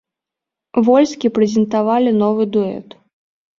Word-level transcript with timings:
Вольскі 0.87 1.31
прэзентавалі 1.37 2.17
новы 2.23 2.51
дуэт. 2.57 3.01